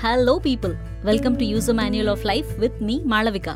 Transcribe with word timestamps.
Hello 0.00 0.38
people 0.38 0.72
welcome 1.04 1.38
to 1.38 1.44
use 1.44 1.72
manual 1.72 2.08
of 2.08 2.26
life 2.26 2.58
with 2.58 2.82
me 2.82 3.00
Malavika 3.04 3.48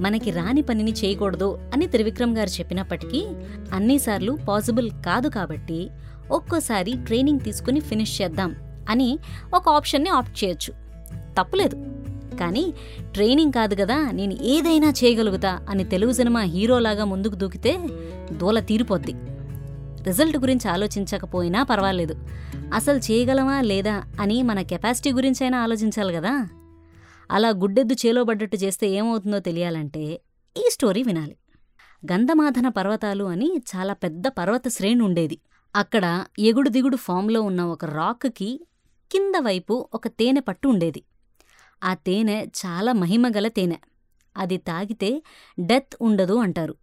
మనకి 0.00 0.30
రాని 0.30 0.62
పనిని 0.62 0.92
చేయకూడదు 0.92 1.58
అని 1.74 1.86
త్రివిక్రమ్ 1.86 2.36
గారు 2.36 2.48
చెప్పినప్పటికీ 2.48 3.26
అన్నిసార్లు 3.72 4.38
పాసిబుల్ 4.48 4.90
కాదు 5.06 5.28
కాబట్టి 5.28 5.90
ఒక్కోసారి 6.30 6.92
ట్రైనింగ్ 7.06 7.40
తీసుకుని 7.40 7.80
ఫినిష్ 7.80 8.22
చేద్దాం 8.22 8.56
అని 8.88 9.18
ఒక 9.54 9.68
ఆప్షన్ని 9.68 10.08
ఆప్ట్ 10.08 10.44
చేయొచ్చు. 10.44 10.74
తప్పులేదు. 11.38 11.76
కానీ 12.36 12.74
ట్రైనింగ్ 13.14 13.52
కాదు 13.52 13.74
కదా 13.74 14.10
నేను 14.10 14.36
ఏదైనా 14.42 14.90
చేయగలుగుతా 14.90 15.58
అని 15.68 15.84
తెలుగు 15.84 16.12
సినిమా 16.12 16.40
హీరోలాగా 16.40 17.04
ముందుకు 17.04 17.34
దూకితే 17.34 17.78
దూల 18.32 18.60
తీరిపోద్ది. 18.60 19.14
రిజల్ట్ 20.02 20.36
గురించి 20.36 20.70
ఆలోచించకపోయినా 20.70 21.62
పర్వాలేదు. 21.62 22.14
అసలు 22.74 22.98
చేయగలమా 22.98 23.60
లేదా 23.60 24.04
అని 24.20 24.42
మన 24.42 24.62
కెపాసిటీ 24.62 25.12
గురించైనా 25.12 25.62
ఆలోచించాలి 25.62 26.14
కదా. 26.14 26.48
అలా 27.30 27.48
గుడ్డెద్దు 27.48 27.96
చేలోబడ్డట్టు 28.06 28.56
చేస్తే 28.56 28.88
ఏమవుతుందో 28.88 29.38
తెలియాలంటే 29.38 30.20
ఈ 30.56 30.68
స్టోరీ 30.72 31.02
వినాలి. 31.02 31.36
గంధమాధన 32.12 32.68
పర్వతాలు 32.68 33.24
అని 33.24 33.62
చాలా 33.76 33.92
పెద్ద 33.92 34.26
పర్వత 34.26 34.68
శ్రేణి 34.68 35.02
ఉండేది. 35.02 35.38
అక్కడ 35.76 36.24
ఎగుడు 36.38 36.68
దిగుడు 36.68 36.96
ఫామ్లో 36.96 37.42
ఉన్న 37.42 37.62
ఒక 37.62 37.84
రాక్కి 37.84 38.66
కింద 39.12 39.34
వైపు 39.40 39.88
ఒక 39.94 40.08
తేనె 40.08 40.40
పట్టు 40.40 40.68
ఉండేది. 40.68 41.02
ఆ 41.84 41.94
తేనె 41.94 42.46
చాలా 42.46 42.92
మహిమగల 42.92 43.48
తేనె. 43.48 43.76
అది 44.36 44.56
తాగితే 44.56 45.22
డెత్ 45.60 45.96
ఉండదు 46.00 46.34
అంటారు. 46.34 46.76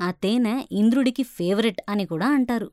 ఆ 0.00 0.10
తేనె 0.10 0.64
ఇంద్రుడికి 0.72 1.22
ఫేవరెట్ 1.22 1.80
అని 1.88 2.06
కూడా 2.06 2.28
అంటారు. 2.28 2.70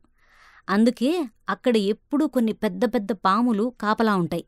అందుకే 0.69 1.25
అక్కడ 1.49 1.77
ఎప్పుడూ 1.77 2.27
కొన్ని 2.27 2.53
పెద్ద 2.53 2.85
పెద్ద 2.85 3.11
పాములు 3.11 3.73
కాపలా 3.81 4.15
ఉంటాయి. 4.15 4.45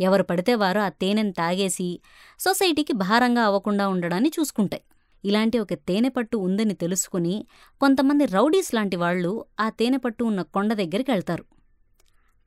ఎవరు 0.00 0.22
పడితే 0.22 0.54
వారు 0.54 0.80
ఆ 0.80 0.88
తేనెను 0.88 1.32
తాగేసి 1.32 2.00
సొసైటీకి 2.38 2.92
భారంగా 2.92 3.42
అవ్వకుండా 3.42 3.88
ఉండడాన్ని 3.88 4.32
చూసుకుంటాయి. 4.40 4.82
ఇలాంటి 5.24 5.58
ఒక 5.58 5.72
తేనె 5.72 6.08
పట్టు 6.08 6.36
ఉందని 6.36 6.74
తెలుసుకుని 6.74 7.46
కొంతమంది 7.80 8.26
రౌడీస్ 8.26 8.74
లాంటి 8.74 8.96
వాళ్ళు 8.96 9.44
ఆ 9.60 9.68
తేనె 9.68 9.96
పట్టు 9.96 10.24
ఉన్న 10.24 10.42
కొండ 10.42 10.72
దగ్గరికి 10.72 11.10
వెళ్తారు. 11.10 11.44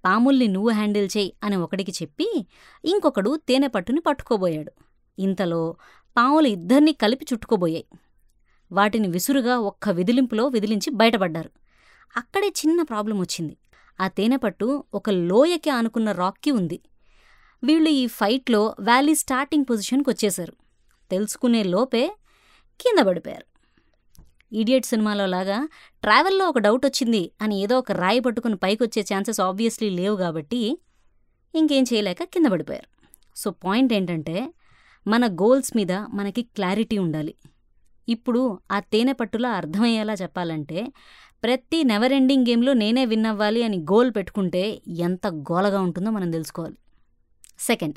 పాముల్ని 0.05 0.47
నువ్వు 0.47 0.69
హ్యాండిల్ 0.69 1.09
చేయి 1.17 1.33
అని 1.43 1.55
ఒకడికి 1.55 1.91
చెప్పి 1.91 2.45
ఇంకొకడు 2.85 3.37
తేనె 3.47 3.67
పట్టుని 3.67 4.01
పట్టుకోబోయాడు. 4.01 4.71
ఇంతలో 5.19 5.75
పాములు 6.17 6.47
ఇద్దరినీ 6.47 6.93
కలిపి 6.93 7.25
చుట్టుకోబోయాయి. 7.33 7.85
వాటిని 8.71 9.07
విసురుగా 9.07 9.57
ఒక్క 9.57 9.89
విదిలింపులో 9.89 10.47
విదిలించి 10.47 10.89
బయటపడ్డారు. 10.89 11.51
అక్కడే 12.17 12.47
చిన్న 12.47 12.81
ప్రాబ్లం 12.81 13.19
వచ్చింది. 13.19 13.57
ఆ 14.01 14.07
తేనెపట్టు 14.07 14.83
ఒక 14.93 15.09
లోయకి 15.09 15.69
ఆనుకున్న 15.69 16.11
రాక్కి 16.11 16.51
ఉంది. 16.51 16.79
వీళ్ళు 17.63 17.89
ఈ 17.89 18.07
ఫైట్లో 18.07 18.75
వ్యాలీ 18.79 19.15
స్టార్టింగ్ 19.15 19.65
పొజిషన్కి 19.69 20.09
వచ్చేశారు. 20.09 20.53
తెలుసుకునే 21.11 21.63
లోపే 21.63 22.07
కింద 22.81 23.03
పడిపోయారు. 23.03 23.45
ఈడియట్ 24.53 24.85
సినిమాలో 24.85 25.25
లాగా 25.25 25.67
ట్రావెల్లో 26.01 26.49
ఒక 26.49 26.57
డౌట్ 26.57 26.85
వచ్చింది 26.85 27.31
అని 27.41 27.59
ఏదో 27.59 27.79
ఒక 27.79 27.91
రాయి 27.91 28.19
పట్టుకుని 28.19 28.55
పైకొచ్చే 28.55 29.01
ఛాన్సెస్ 29.01 29.41
ఆబ్వియస్లీ 29.41 29.89
లేవు 29.89 30.17
కాబట్టి 30.17 30.79
ఇంకేం 31.55 31.83
చేయలేక 31.93 32.23
కింద 32.23 32.45
పడిపోయారు. 32.45 32.87
సో 33.35 33.51
పాయింట్ 33.51 33.93
ఏంటంటే 33.93 34.53
మన 35.07 35.27
గోల్స్ 35.27 35.77
మీద 35.77 35.91
మనకి 35.91 36.41
క్లారిటీ 36.41 36.97
ఉండాలి. 36.97 37.35
ఇప్పుడు 38.09 38.59
ఆ 38.71 38.79
తేనె 38.79 39.11
పట్టులా 39.11 39.49
అర్థమయ్యేలా 39.49 40.13
చెప్పాలంటే 40.13 40.93
ప్రతి 41.43 41.83
నెవర్ 41.83 42.13
ఎండింగ్ 42.13 42.47
గేమ్లో 42.49 42.73
నేనే 42.73 43.05
విన్ 43.05 43.25
అవ్వాలి 43.25 43.63
అని 43.63 43.77
గోల్ 43.77 44.11
పెట్టుకుంటే 44.15 44.81
ఎంత 44.87 45.27
గోలగా 45.27 45.81
ఉంటుందో 45.81 46.09
మనం 46.09 46.31
తెలుసుకోవాలి. 46.31 46.75
Second 47.59 47.95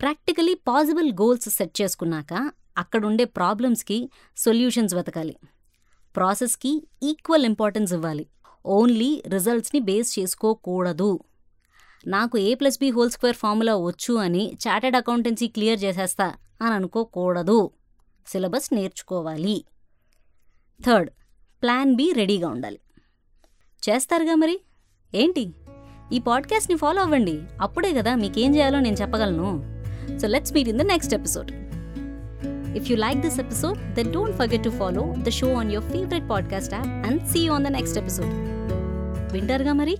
practically 0.00 0.54
possible 0.54 1.12
goals 1.12 1.48
set 1.48 1.82
చేసుకున్నాక 1.82 2.50
అక్కడుండే 2.78 3.24
ప్రాబ్లమ్స్కి 3.24 4.10
సొల్యూషన్స్ 4.36 4.94
వెతకాలి. 4.94 5.36
ప్రాసెస్కి 6.16 6.88
ఈక్వల్ 7.02 7.44
ఇంపార్టెన్స్ 7.44 7.92
ఇవ్వాలి. 7.92 8.26
ఓన్లీ 8.66 9.22
రిజల్ట్స్ని 9.26 9.80
బేస్ 9.80 10.18
చేసుకోకూడదు. 10.18 11.18
నాకు 12.06 12.38
A 12.38 12.54
plus 12.54 12.78
B 12.78 12.90
whole 12.90 13.10
square 13.10 13.36
formula 13.36 13.76
వచ్చు 13.76 14.14
అని 14.14 14.58
చార్టెడ్ 14.68 14.96
అకౌంటెన్సీ 14.96 15.48
క్లియర్ 15.48 15.84
చేసేస్తా 15.84 16.34
అని 16.62 16.74
అనుకోకూడదు. 16.74 17.70
సిలబస్ 18.26 18.74
నేర్చుకోవాలి. 18.74 19.64
థర్డ్ 20.86 21.10
ప్లాన్ 21.62 21.94
బి 21.94 22.12
రెడీగా 22.16 22.48
ఉండాలి. 22.48 22.78
చేస్తారుగా 23.88 24.34
మరి? 24.34 24.60
ఏంటి? 25.14 25.54
ఈ 26.12 26.18
పాడ్కాస్ట్ని 26.18 26.76
ఫాలో 26.76 27.02
అవ్వండి. 27.02 27.42
అప్పుడే 27.60 27.92
కదా 27.92 28.14
మీకేం 28.14 28.56
చేయాలో 28.56 28.80
నేను 28.80 28.96
చెప్పగలను. 28.96 29.62
So 30.18 30.26
let's 30.26 30.52
meet 30.52 30.68
in 30.68 30.78
the 30.78 30.82
next 30.82 31.14
episode. 31.14 31.50
If 32.76 32.90
you 32.90 32.96
like 32.96 33.18
this 33.18 33.40
episode 33.40 33.94
then 33.94 34.12
don't 34.12 34.36
forget 34.36 34.64
to 34.64 34.70
follow 34.70 35.14
the 35.18 35.30
show 35.30 35.52
on 35.52 35.72
your 35.72 35.92
favourite 35.92 36.30
podcast 36.30 36.74
app 36.74 36.86
and 36.86 37.28
see 37.28 37.48
on 37.48 37.64
the 37.64 37.68
next 37.68 37.98
episode 37.98 38.28
వింటారుగా 39.32 39.72
మరి? 39.72 39.96